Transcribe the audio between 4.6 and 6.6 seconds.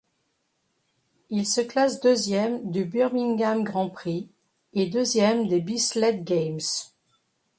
et deuxième des Bislett Games.